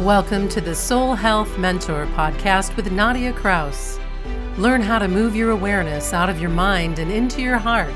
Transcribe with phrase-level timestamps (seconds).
[0.00, 3.98] Welcome to the Soul Health Mentor podcast with Nadia Kraus.
[4.58, 7.94] Learn how to move your awareness out of your mind and into your heart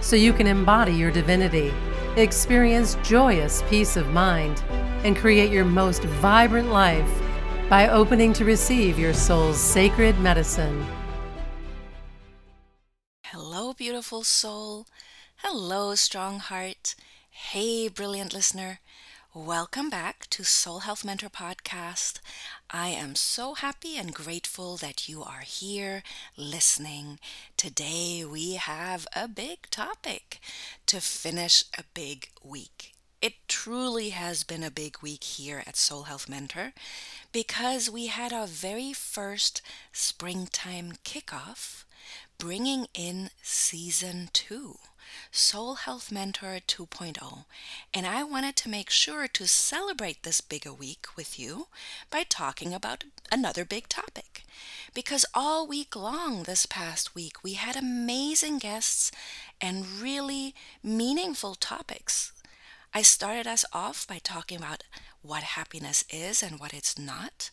[0.00, 1.70] so you can embody your divinity,
[2.16, 4.62] experience joyous peace of mind,
[5.04, 7.20] and create your most vibrant life
[7.68, 10.86] by opening to receive your soul's sacred medicine.
[13.24, 14.86] Hello, beautiful soul.
[15.36, 16.94] Hello, strong heart.
[17.28, 18.78] Hey, brilliant listener.
[19.34, 22.20] Welcome back to Soul Health Mentor Podcast.
[22.70, 26.02] I am so happy and grateful that you are here
[26.36, 27.18] listening.
[27.56, 30.38] Today we have a big topic
[30.84, 32.92] to finish a big week.
[33.22, 36.74] It truly has been a big week here at Soul Health Mentor
[37.32, 39.62] because we had our very first
[39.92, 41.84] springtime kickoff,
[42.36, 44.76] bringing in season two.
[45.30, 47.44] Soul Health Mentor 2.0,
[47.92, 51.68] and I wanted to make sure to celebrate this bigger week with you
[52.10, 54.44] by talking about another big topic.
[54.94, 59.10] Because all week long this past week, we had amazing guests
[59.60, 62.32] and really meaningful topics.
[62.94, 64.84] I started us off by talking about
[65.22, 67.50] what happiness is and what it's not.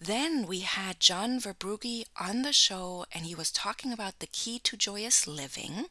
[0.00, 4.60] Then we had John Verbrugge on the show, and he was talking about the key
[4.60, 5.86] to joyous living.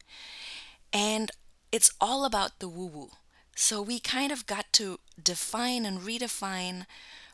[0.93, 1.31] And
[1.71, 3.09] it's all about the woo woo.
[3.55, 6.85] So we kind of got to define and redefine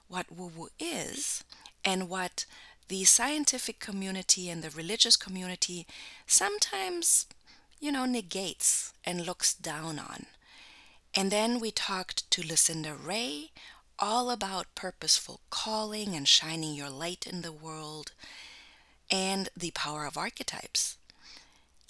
[0.08, 1.44] what woo woo is
[1.84, 2.46] and what
[2.88, 5.86] the scientific community and the religious community
[6.26, 7.26] sometimes,
[7.80, 10.26] you know, negates and looks down on.
[11.16, 13.52] And then we talked to Lucinda Ray
[14.00, 18.12] all about purposeful calling and shining your light in the world
[19.12, 20.98] and the power of archetypes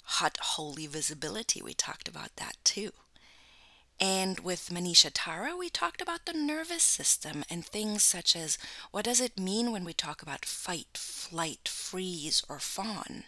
[0.04, 1.62] hot holy visibility.
[1.62, 2.92] We talked about that too.
[4.00, 8.58] And with Manisha Tara, we talked about the nervous system and things such as
[8.90, 13.24] what does it mean when we talk about fight, flight, freeze, or fawn.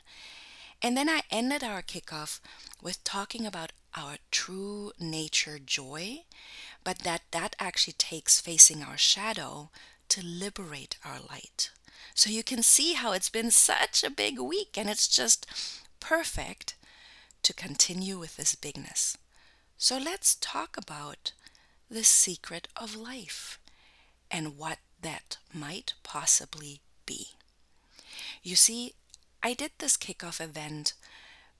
[0.82, 2.40] And then I ended our kickoff
[2.82, 6.24] with talking about our true nature joy,
[6.84, 9.70] but that that actually takes facing our shadow
[10.08, 11.70] to liberate our light.
[12.14, 15.46] So you can see how it's been such a big week and it's just
[16.00, 16.76] perfect
[17.42, 19.16] to continue with this bigness.
[19.78, 21.32] So let's talk about
[21.90, 23.58] the secret of life
[24.30, 27.28] and what that might possibly be.
[28.42, 28.94] You see,
[29.42, 30.94] I did this kickoff event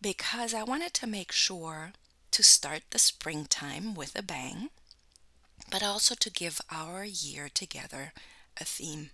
[0.00, 1.92] because I wanted to make sure
[2.32, 4.70] to start the springtime with a bang,
[5.70, 8.12] but also to give our year together
[8.60, 9.10] a theme.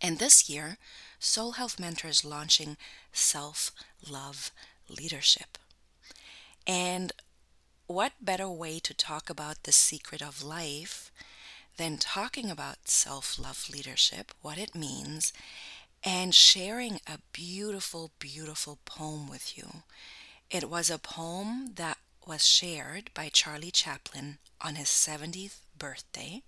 [0.00, 0.78] And this year,
[1.18, 2.76] Soul Health Mentor is launching
[3.16, 3.72] Self
[4.08, 4.52] Love
[4.90, 5.56] Leadership.
[6.66, 7.12] And
[7.86, 11.10] what better way to talk about the secret of life
[11.78, 15.32] than talking about self love leadership, what it means,
[16.04, 19.82] and sharing a beautiful, beautiful poem with you?
[20.50, 26.42] It was a poem that was shared by Charlie Chaplin on his 70th birthday,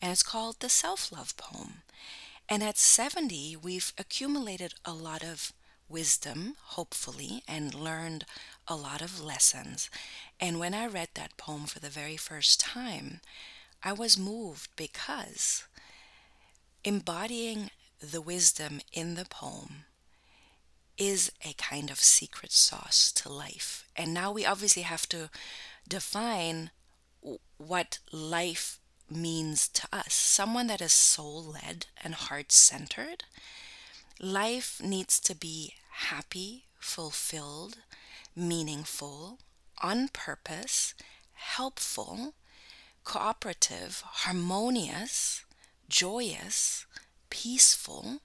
[0.00, 1.82] and it's called the Self Love Poem.
[2.48, 5.52] And at 70, we've accumulated a lot of
[5.88, 8.24] wisdom, hopefully, and learned
[8.66, 9.90] a lot of lessons.
[10.40, 13.20] And when I read that poem for the very first time,
[13.82, 15.64] I was moved because
[16.84, 19.84] embodying the wisdom in the poem
[20.96, 23.86] is a kind of secret sauce to life.
[23.96, 25.30] And now we obviously have to
[25.88, 26.70] define
[27.56, 30.12] what life means to us.
[30.12, 33.24] Someone that is soul led and heart centered.
[34.20, 37.78] Life needs to be happy, fulfilled,
[38.34, 39.38] meaningful,
[39.80, 40.94] on purpose,
[41.34, 42.34] helpful,
[43.04, 45.44] cooperative, harmonious,
[45.88, 46.84] joyous,
[47.30, 48.18] peaceful,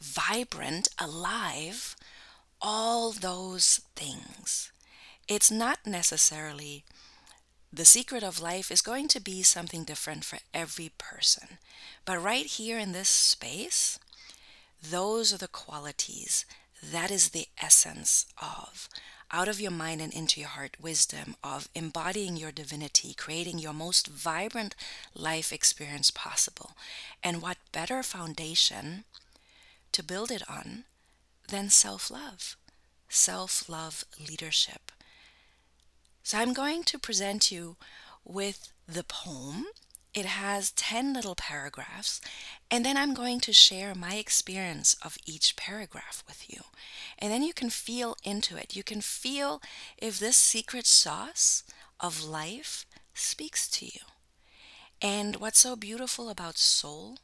[0.00, 1.96] vibrant, alive,
[2.62, 4.70] all those things.
[5.26, 6.84] It's not necessarily
[7.72, 11.58] the secret of life is going to be something different for every person.
[12.04, 13.98] But right here in this space,
[14.82, 16.44] those are the qualities.
[16.82, 18.88] That is the essence of
[19.32, 23.72] out of your mind and into your heart wisdom of embodying your divinity, creating your
[23.72, 24.74] most vibrant
[25.14, 26.72] life experience possible.
[27.22, 29.04] And what better foundation
[29.92, 30.84] to build it on
[31.48, 32.56] than self love,
[33.08, 34.90] self love leadership.
[36.22, 37.76] So I'm going to present you
[38.24, 39.66] with the poem.
[40.12, 42.20] It has 10 little paragraphs,
[42.68, 46.62] and then I'm going to share my experience of each paragraph with you.
[47.18, 48.74] And then you can feel into it.
[48.74, 49.62] You can feel
[49.96, 51.62] if this secret sauce
[52.00, 54.00] of life speaks to you.
[55.00, 57.18] And what's so beautiful about soul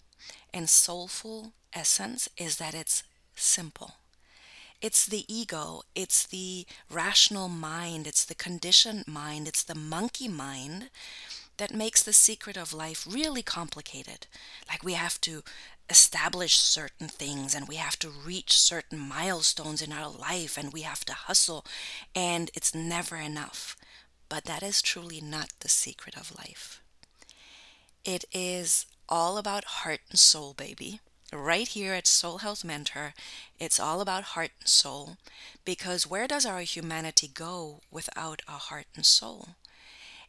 [0.54, 3.02] and soulful essence is that it's
[3.34, 3.94] simple.
[4.80, 10.90] It's the ego, it's the rational mind, it's the conditioned mind, it's the monkey mind
[11.58, 14.26] that makes the secret of life really complicated.
[14.68, 15.42] Like we have to
[15.88, 20.82] establish certain things and we have to reach certain milestones in our life and we
[20.82, 21.64] have to hustle
[22.14, 23.76] and it's never enough.
[24.28, 26.82] But that is truly not the secret of life.
[28.04, 31.00] It is all about heart and soul, baby.
[31.32, 33.14] Right here at Soul Health Mentor,
[33.58, 35.16] it's all about heart and soul
[35.64, 39.50] because where does our humanity go without a heart and soul?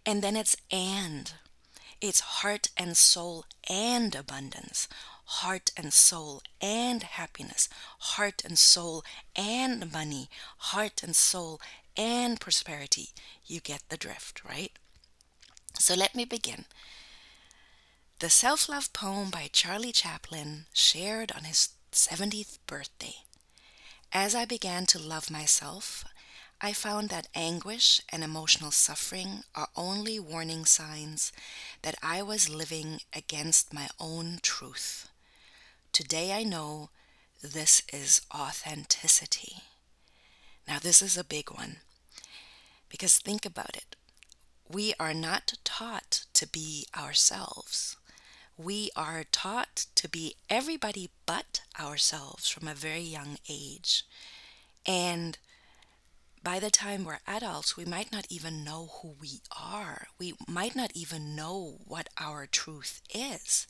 [0.08, 1.34] And then it's and.
[2.00, 4.88] It's heart and soul and abundance,
[5.26, 7.68] heart and soul and happiness,
[8.00, 9.04] heart and soul
[9.36, 10.30] and money,
[10.72, 11.60] heart and soul
[11.98, 13.10] and prosperity.
[13.46, 14.72] You get the drift, right?
[15.78, 16.66] So let me begin.
[18.20, 23.16] The self love poem by Charlie Chaplin, shared on his 70th birthday.
[24.14, 26.06] As I began to love myself,
[26.60, 31.32] I found that anguish and emotional suffering are only warning signs
[31.84, 35.08] that I was living against my own truth.
[35.92, 36.90] Today I know
[37.42, 39.58] this is authenticity.
[40.68, 41.78] Now, this is a big one
[42.90, 43.96] because think about it.
[44.68, 47.96] We are not taught to be ourselves.
[48.58, 54.04] We are taught to be everybody but ourselves from a very young age.
[54.86, 55.38] And
[56.48, 60.08] by the time we're adults, we might not even know who we are.
[60.18, 63.68] We might not even know what our truth is.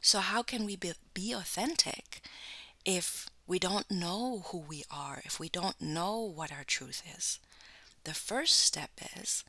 [0.00, 2.20] So, how can we be, be authentic
[2.84, 7.40] if we don't know who we are, if we don't know what our truth is?
[8.04, 9.42] The first step is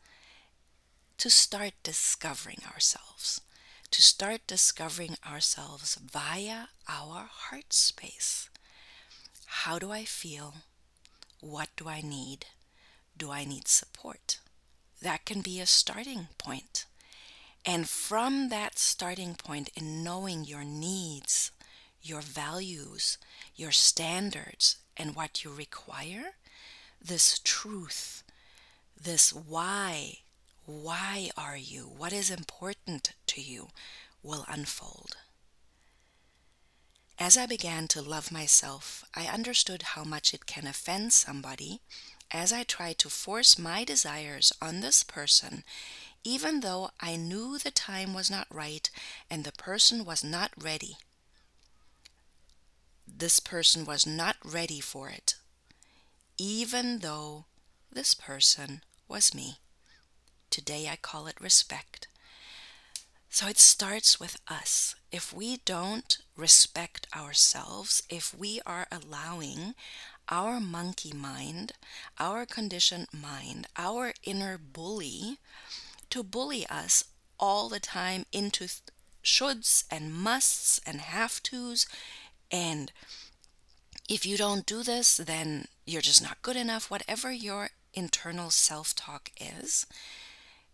[1.19, 3.42] to start discovering ourselves,
[3.92, 8.50] to start discovering ourselves via our heart space.
[9.45, 10.56] How do I feel?
[11.42, 12.48] What do I need?
[13.21, 14.39] Do I need support?
[15.00, 16.85] That can be a starting point.
[17.63, 21.51] And from that starting point, in knowing your needs,
[22.01, 23.19] your values,
[23.56, 26.31] your standards, and what you require,
[27.00, 28.23] this truth,
[29.00, 30.21] this why,
[30.65, 33.68] why are you, what is important to you,
[34.23, 35.15] will unfold.
[37.19, 41.81] As I began to love myself, I understood how much it can offend somebody
[42.33, 45.63] as I tried to force my desires on this person,
[46.24, 48.89] even though I knew the time was not right
[49.30, 50.98] and the person was not ready.
[53.07, 55.36] This person was not ready for it,
[56.38, 57.45] even though
[57.92, 59.57] this person was me.
[60.50, 62.07] Today I call it respect.
[63.30, 64.95] So it starts with us.
[65.12, 69.74] If we don't respect ourselves, if we are allowing
[70.29, 71.73] our monkey mind,
[72.19, 75.38] our conditioned mind, our inner bully
[76.09, 77.03] to bully us
[77.39, 78.81] all the time into th-
[79.23, 81.88] shoulds and musts and have tos.
[82.51, 82.91] And
[84.09, 88.95] if you don't do this, then you're just not good enough, whatever your internal self
[88.95, 89.85] talk is.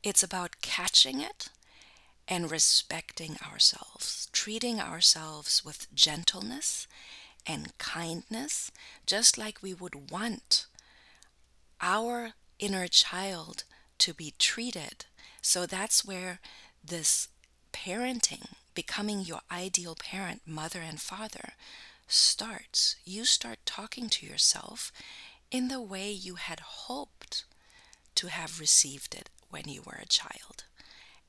[0.04, 1.50] It's about catching it
[2.28, 6.88] and respecting ourselves, treating ourselves with gentleness
[7.48, 8.72] and kindness,
[9.06, 10.66] just like we would want
[11.82, 13.64] our inner child
[14.00, 15.06] to be treated.
[15.42, 16.40] So that's where
[16.84, 17.30] this
[17.74, 21.54] parenting, becoming your ideal parent, mother and father,
[22.08, 22.96] starts.
[23.06, 24.92] You start talking to yourself
[25.52, 27.46] in the way you had hoped
[28.16, 30.66] to have received it when you were a child.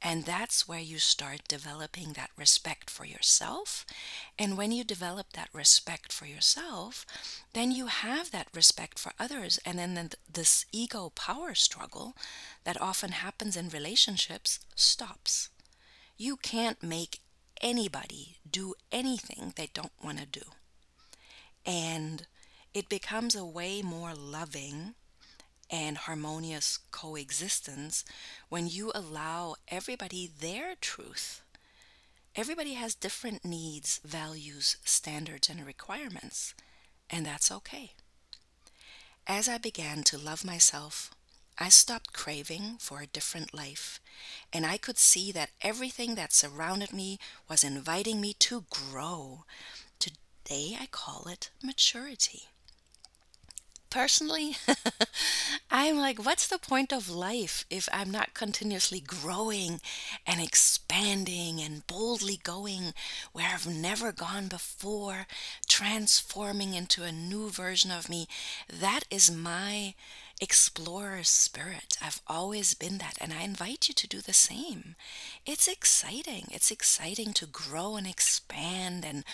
[0.01, 3.85] And that's where you start developing that respect for yourself.
[4.39, 7.05] And when you develop that respect for yourself,
[7.53, 9.59] then you have that respect for others.
[9.65, 12.15] And then this ego power struggle
[12.65, 15.49] that often happens in relationships stops.
[16.17, 17.21] You can't make
[17.61, 20.45] anybody do anything they don't want to do.
[21.67, 22.27] And
[22.73, 24.95] it becomes a way more loving
[25.71, 28.05] and harmonious coexistence
[28.49, 31.43] when you allow everybody their truth.
[32.35, 36.55] Everybody has different needs, values, standards, and requirements,
[37.11, 37.93] and that's okay.
[39.27, 41.11] As I began to love myself,
[41.59, 44.01] I stopped craving for a different life,
[44.53, 49.45] and I could see that everything that surrounded me was inviting me to grow.
[49.99, 52.45] Today I call it maturity.
[53.91, 54.57] Personally,
[55.71, 59.81] I'm like, what's the point of life if I'm not continuously growing
[60.27, 62.95] and expanding and boldly going
[63.33, 65.27] where I've never gone before,
[65.69, 68.29] transforming into a new version of me?
[68.69, 69.95] That is my
[70.41, 71.99] explorer spirit.
[72.01, 74.95] I've always been that, and I invite you to do the same.
[75.45, 76.47] It's exciting.
[76.53, 79.25] It's exciting to grow and expand and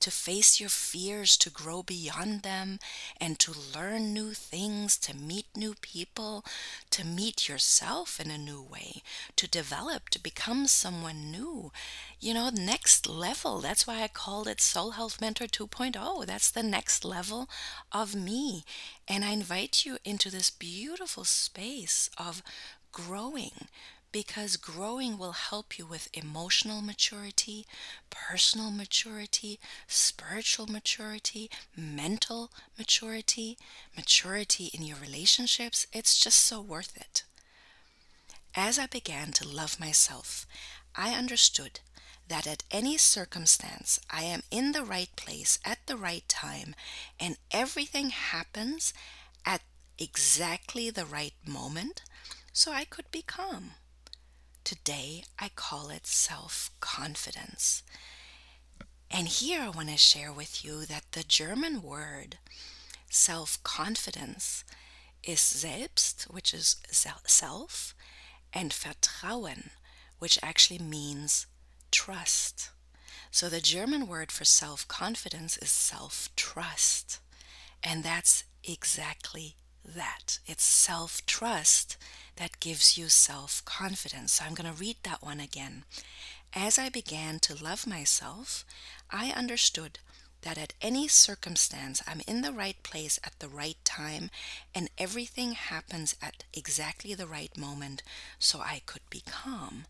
[0.00, 2.78] to face your fears, to grow beyond them,
[3.20, 6.44] and to learn new things, to meet new people,
[6.90, 9.02] to meet yourself in a new way,
[9.36, 11.72] to develop, to become someone new.
[12.20, 13.60] You know, next level.
[13.60, 16.24] That's why I called it Soul Health Mentor 2.0.
[16.24, 17.50] That's the next level
[17.92, 18.64] of me.
[19.08, 22.42] And I invite you into this beautiful space of
[22.92, 23.68] growing
[24.12, 27.66] because growing will help you with emotional maturity,
[28.10, 29.58] personal maturity,
[29.88, 33.58] spiritual maturity, mental maturity,
[33.96, 35.88] maturity in your relationships.
[35.92, 37.24] It's just so worth it.
[38.54, 40.46] As I began to love myself,
[40.94, 41.80] I understood
[42.28, 46.74] that at any circumstance I am in the right place at the right time
[47.20, 48.92] and everything happens
[49.44, 49.62] at
[49.98, 52.02] exactly the right moment
[52.52, 53.72] so I could be calm.
[54.64, 57.82] Today I call it self confidence.
[59.10, 62.38] And here I want to share with you that the German word
[63.10, 64.64] self confidence
[65.22, 67.94] is selbst, which is self,
[68.52, 69.70] and Vertrauen,
[70.18, 71.46] which actually means
[71.94, 72.70] trust.
[73.30, 77.20] So the German word for self confidence is self trust.
[77.84, 80.40] And that's exactly that.
[80.44, 81.96] It's self trust
[82.36, 84.32] that gives you self confidence.
[84.34, 85.84] So I'm going to read that one again.
[86.52, 88.64] As I began to love myself,
[89.10, 90.00] I understood
[90.42, 94.30] that at any circumstance I'm in the right place at the right time
[94.74, 98.02] and everything happens at exactly the right moment
[98.40, 99.86] so I could be calm.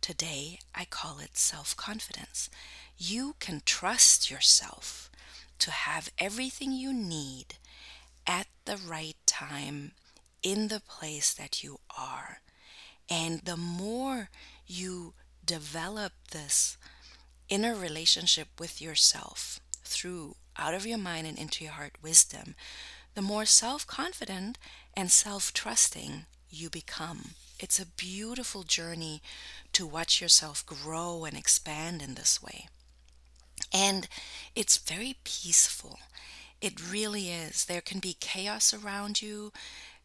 [0.00, 2.48] Today, I call it self confidence.
[2.96, 5.10] You can trust yourself
[5.58, 7.56] to have everything you need
[8.26, 9.92] at the right time
[10.42, 12.40] in the place that you are.
[13.10, 14.30] And the more
[14.66, 15.14] you
[15.44, 16.76] develop this
[17.48, 22.54] inner relationship with yourself through out of your mind and into your heart wisdom,
[23.14, 24.58] the more self confident
[24.94, 27.30] and self trusting you become.
[27.58, 29.22] It's a beautiful journey
[29.72, 32.68] to watch yourself grow and expand in this way.
[33.72, 34.08] And
[34.54, 35.98] it's very peaceful.
[36.60, 37.64] It really is.
[37.64, 39.52] There can be chaos around you.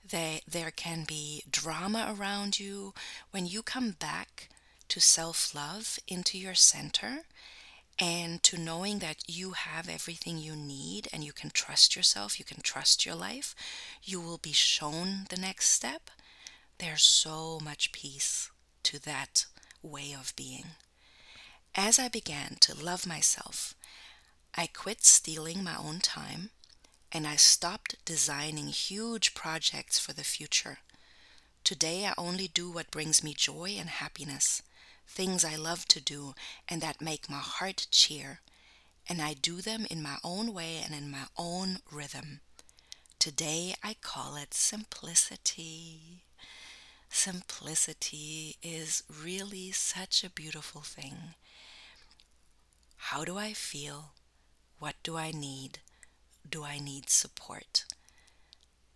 [0.08, 2.94] There, there can be drama around you.
[3.32, 4.50] When you come back
[4.90, 7.24] to self love, into your center,
[8.00, 12.46] and to knowing that you have everything you need and you can trust yourself, you
[12.46, 13.56] can trust your life,
[14.04, 16.10] you will be shown the next step.
[16.80, 18.50] There's so much peace
[18.84, 19.46] to that
[19.82, 20.72] way of being.
[21.76, 23.74] As I began to love myself,
[24.56, 26.52] I quit stealing my own time
[27.12, 30.80] and I stopped designing huge projects for the future.
[31.64, 34.62] Today I only do what brings me joy and happiness,
[35.08, 36.34] things I love to do
[36.68, 38.42] and that make my heart cheer,
[39.08, 42.42] and I do them in my own way and in my own rhythm.
[43.20, 46.23] Today I call it simplicity.
[47.16, 51.36] Simplicity is really such a beautiful thing.
[52.98, 54.14] How do I feel?
[54.80, 55.80] What do I need?
[56.50, 57.86] Do I need support?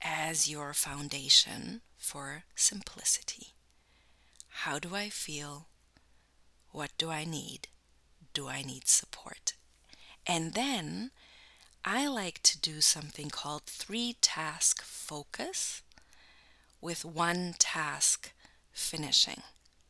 [0.02, 3.54] As your foundation for simplicity.
[4.66, 5.68] How do I feel?
[6.72, 7.68] What do I need?
[8.34, 9.54] Do I need support?
[10.26, 11.12] And then
[11.86, 15.84] I like to do something called three task focus
[16.88, 18.32] with one task
[18.72, 19.42] finishing.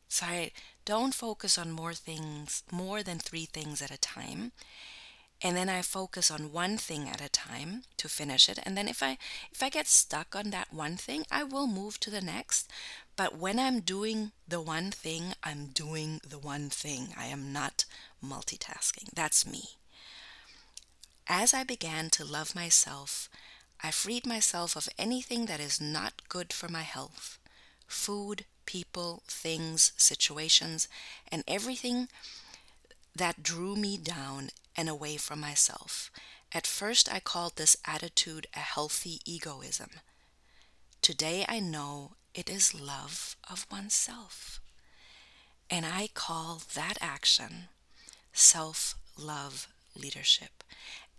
[0.08, 0.50] So I
[0.84, 4.50] don't focus on more things, more than three things at a time.
[5.40, 8.58] And then I focus on one thing at a time to finish it.
[8.64, 9.16] And then if I
[9.52, 12.68] if I get stuck on that one thing, I will move to the next.
[13.14, 17.14] But when I'm doing the one thing, I'm doing the one thing.
[17.16, 17.84] I am not
[18.20, 19.10] multitasking.
[19.14, 19.62] That's me.
[21.28, 23.28] As I began to love myself,
[23.82, 27.38] I freed myself of anything that is not good for my health
[27.86, 30.88] food, people, things, situations,
[31.32, 32.08] and everything
[33.16, 36.10] that drew me down and away from myself.
[36.52, 39.90] At first, I called this attitude a healthy egoism.
[41.02, 44.60] Today, I know it is love of oneself.
[45.70, 47.68] And I call that action
[48.32, 50.62] self love leadership.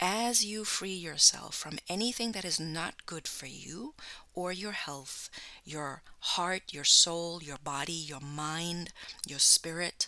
[0.01, 3.93] As you free yourself from anything that is not good for you
[4.33, 5.29] or your health,
[5.63, 8.91] your heart, your soul, your body, your mind,
[9.27, 10.07] your spirit,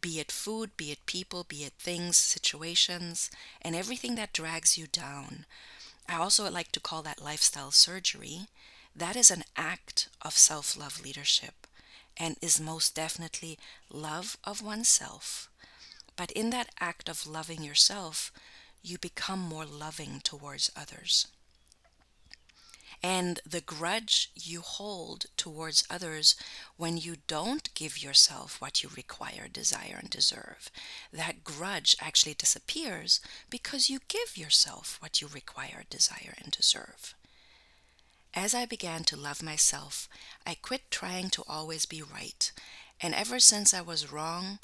[0.00, 3.30] be it food, be it people, be it things, situations,
[3.62, 5.46] and everything that drags you down.
[6.08, 8.48] I also like to call that lifestyle surgery.
[8.94, 11.66] That is an act of self love leadership
[12.16, 13.58] and is most definitely
[13.90, 15.50] love of oneself.
[16.16, 18.32] But in that act of loving yourself,
[18.86, 21.26] you become more loving towards others.
[23.02, 26.34] And the grudge you hold towards others
[26.76, 30.70] when you don't give yourself what you require, desire, and deserve,
[31.12, 37.14] that grudge actually disappears because you give yourself what you require, desire, and deserve.
[38.34, 40.08] As I began to love myself,
[40.46, 42.50] I quit trying to always be right.
[43.00, 44.58] And ever since I was wrong,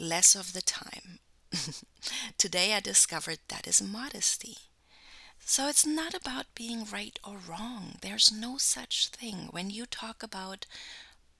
[0.00, 1.18] less of the time.
[2.38, 4.56] Today I discovered that is modesty.
[5.40, 7.98] So it's not about being right or wrong.
[8.00, 9.48] There's no such thing.
[9.50, 10.66] When you talk about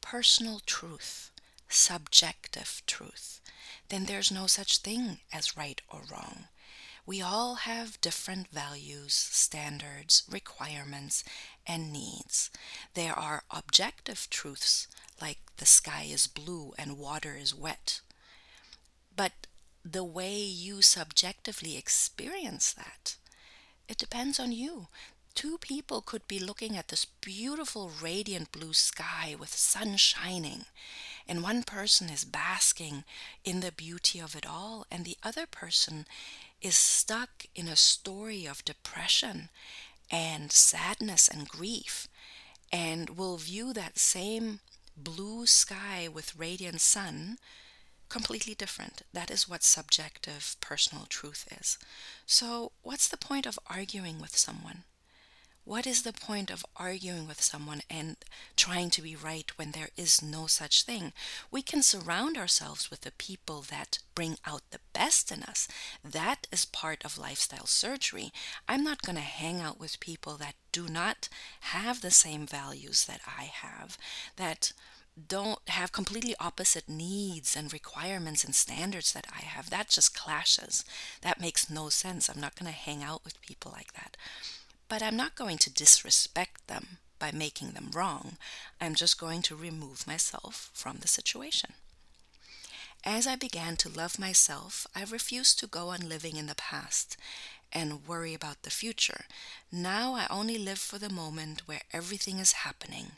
[0.00, 1.30] personal truth,
[1.68, 3.40] subjective truth,
[3.88, 6.48] then there's no such thing as right or wrong.
[7.06, 11.24] We all have different values, standards, requirements,
[11.66, 12.50] and needs.
[12.94, 14.88] There are objective truths
[15.20, 18.00] like the sky is blue and water is wet.
[19.16, 19.46] But
[19.84, 23.16] the way you subjectively experience that,
[23.88, 24.88] it depends on you.
[25.34, 30.64] Two people could be looking at this beautiful, radiant blue sky with sun shining,
[31.28, 33.04] and one person is basking
[33.44, 36.06] in the beauty of it all, and the other person
[36.62, 39.50] is stuck in a story of depression
[40.10, 42.08] and sadness and grief
[42.72, 44.60] and will view that same
[44.96, 47.38] blue sky with radiant sun
[48.14, 49.02] completely different.
[49.12, 51.78] That is what subjective personal truth is.
[52.26, 54.84] So, what's the point of arguing with someone?
[55.64, 58.16] What is the point of arguing with someone and
[58.54, 61.12] trying to be right when there is no such thing?
[61.50, 65.66] We can surround ourselves with the people that bring out the best in us.
[66.04, 68.30] That is part of lifestyle surgery.
[68.68, 71.28] I'm not going to hang out with people that do not
[71.74, 73.98] have the same values that I have,
[74.36, 74.72] that
[75.28, 79.70] don't have completely opposite needs and requirements and standards that I have.
[79.70, 80.84] That just clashes.
[81.22, 82.28] That makes no sense.
[82.28, 84.16] I'm not going to hang out with people like that.
[84.88, 88.36] But I'm not going to disrespect them by making them wrong.
[88.80, 91.74] I'm just going to remove myself from the situation.
[93.04, 97.16] As I began to love myself, I refused to go on living in the past
[97.72, 99.26] and worry about the future.
[99.70, 103.12] Now I only live for the moment where everything is happening.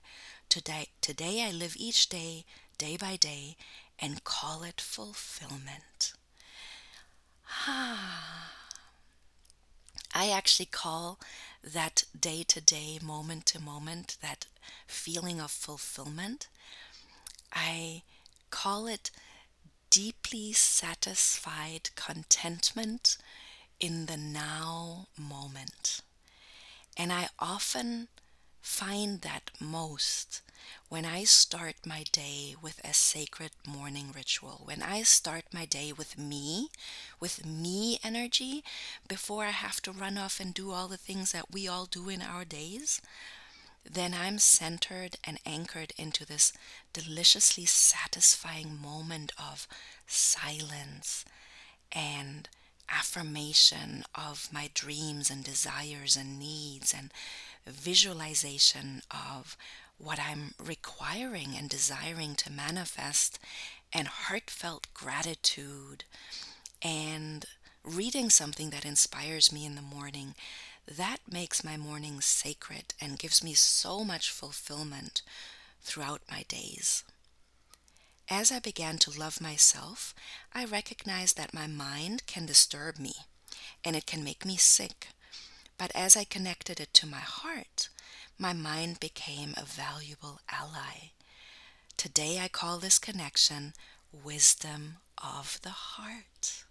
[0.48, 2.44] Today, today I live each day,
[2.78, 3.56] day by day,
[3.98, 6.12] and call it fulfillment.
[7.66, 8.52] Ah.
[10.14, 11.20] I actually call
[11.62, 14.46] that day to day, moment to moment, that
[14.86, 16.48] feeling of fulfillment,
[17.52, 18.02] I
[18.50, 19.10] call it
[19.90, 23.18] deeply satisfied contentment
[23.78, 26.00] in the now moment.
[26.96, 28.08] And I often
[28.66, 30.42] find that most
[30.88, 35.92] when I start my day with a sacred morning ritual, when I start my day
[35.92, 36.68] with me,
[37.20, 38.64] with me energy,
[39.06, 42.08] before I have to run off and do all the things that we all do
[42.08, 43.00] in our days,
[43.88, 46.52] then I'm centered and anchored into this
[46.92, 49.68] deliciously satisfying moment of
[50.08, 51.24] silence
[51.92, 52.48] and
[52.88, 57.12] affirmation of my dreams and desires and needs and
[57.66, 59.56] visualization of
[59.98, 63.38] what I'm requiring and desiring to manifest,
[63.92, 66.04] and heartfelt gratitude,
[66.82, 67.46] and
[67.82, 70.34] reading something that inspires me in the morning,
[70.86, 75.22] that makes my mornings sacred and gives me so much fulfillment
[75.82, 77.02] throughout my days.
[78.28, 80.14] As I began to love myself,
[80.52, 83.14] I recognized that my mind can disturb me
[83.84, 85.08] and it can make me sick.
[85.78, 87.88] But as I connected it to my heart,
[88.38, 91.10] my mind became a valuable ally.
[91.96, 93.74] Today I call this connection
[94.12, 96.64] wisdom of the heart.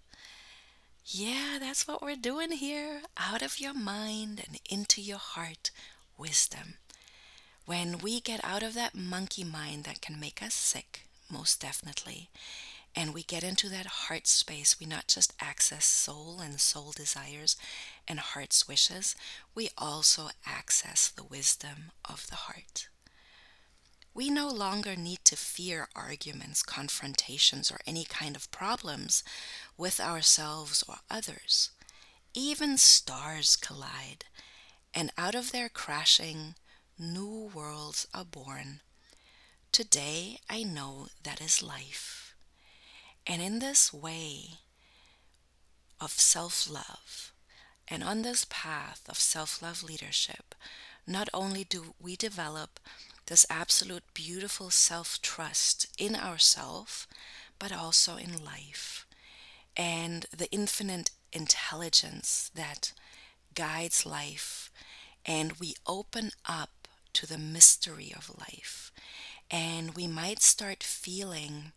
[1.06, 3.02] Yeah, that's what we're doing here.
[3.18, 5.70] Out of your mind and into your heart,
[6.18, 6.76] wisdom.
[7.66, 12.30] When we get out of that monkey mind that can make us sick, most definitely,
[12.96, 17.56] and we get into that heart space, we not just access soul and soul desires
[18.08, 19.16] and heart's wishes,
[19.54, 22.88] we also access the wisdom of the heart.
[24.14, 29.24] we no longer need to fear arguments, confrontations, or any kind of problems
[29.78, 31.70] with ourselves or others.
[32.34, 34.26] Even stars collide,
[34.94, 36.56] and out of their crashing,
[36.98, 38.80] new worlds are born.
[39.72, 42.25] Today I know that is life.
[43.28, 44.60] And in this way
[46.00, 47.32] of self love,
[47.88, 50.56] and on this path of self love leadership,
[51.08, 52.80] not only do we develop
[53.28, 57.08] this absolute beautiful self trust in ourself,
[57.60, 59.06] but also in life,
[59.78, 62.94] and the infinite intelligence that
[63.56, 64.72] guides life,
[65.26, 68.92] and we open up to the mystery of life,
[69.50, 71.72] and we might start feeling.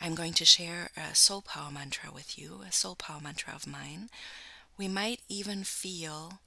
[0.00, 3.66] I'm going to share a soul power mantra with you, a soul power mantra of
[3.66, 4.08] mine.
[4.78, 6.40] We might even feel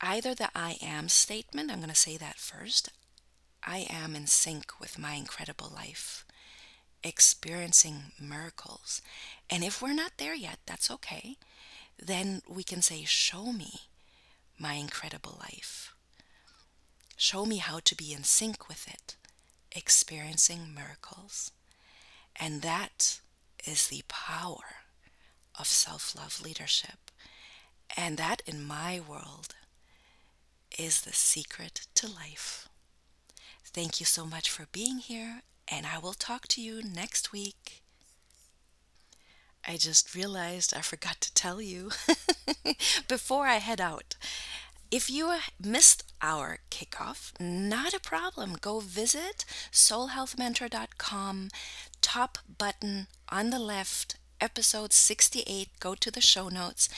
[0.00, 2.88] either the I am statement, I'm going to say that first.
[3.62, 6.24] I am in sync with my incredible life,
[7.02, 9.02] experiencing miracles.
[9.50, 11.36] And if we're not there yet, that's okay.
[12.02, 13.72] Then we can say, Show me
[14.58, 15.94] my incredible life.
[17.16, 19.16] Show me how to be in sync with it,
[19.72, 21.52] experiencing miracles.
[22.40, 23.20] And that
[23.64, 24.84] is the power
[25.58, 27.10] of self love leadership.
[27.96, 29.54] And that, in my world,
[30.78, 32.68] is the secret to life.
[33.64, 37.82] Thank you so much for being here, and I will talk to you next week.
[39.66, 41.90] I just realized I forgot to tell you
[43.08, 44.16] before I head out.
[44.90, 48.56] If you missed our kickoff, not a problem.
[48.60, 51.50] Go visit soulhealthmentor.com,
[52.00, 56.90] top button on the left, episode 68, go to the show notes,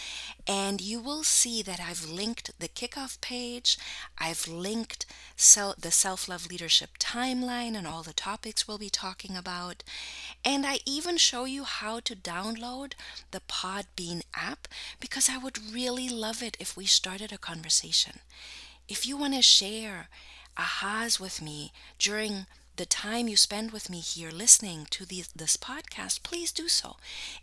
[0.49, 3.79] and you will see that I've linked the kickoff page.
[4.19, 5.07] I've linked
[5.37, 9.85] sel- the self love leadership timeline and all the topics we'll be talking about.
[10.45, 12.95] And I even show you how to download
[13.31, 14.67] the Podbean app
[14.99, 18.19] because I would really love it if we started a conversation.
[18.89, 20.09] If you want to share
[20.59, 22.47] ahas with me during
[22.77, 26.97] the time you spend with me here listening to this podcast, please do so.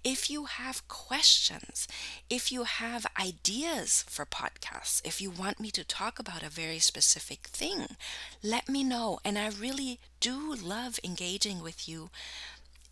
[0.04, 1.88] If you have questions,
[2.30, 6.80] if you have ideas for podcasts, if you want me to talk about a very
[6.80, 7.98] specific thing,
[8.43, 9.19] let me know.
[9.26, 12.10] And I really do love engaging with you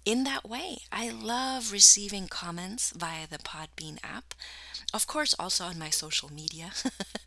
[0.03, 0.79] in that way.
[0.91, 4.33] I love receiving comments via the Podbean app.
[4.93, 6.71] Of course, also on my social media.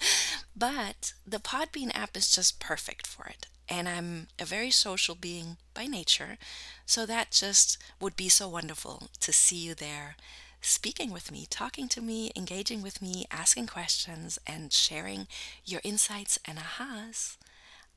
[0.56, 3.46] but the Podbean app is just perfect for it.
[3.68, 6.38] And I'm a very social being by nature.
[6.86, 10.16] So that just would be so wonderful to see you there
[10.64, 15.26] speaking with me, talking to me, engaging with me, asking questions, and sharing
[15.64, 17.36] your insights and ahas.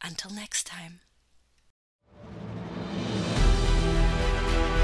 [0.03, 0.99] Until next time.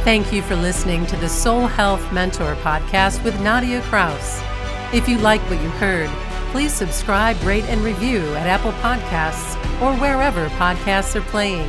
[0.03, 4.41] Thank you for listening to the Soul Health Mentor podcast with Nadia Kraus.
[4.93, 6.09] If you like what you heard,
[6.53, 11.67] please subscribe, rate, and review at Apple Podcasts or wherever podcasts are playing.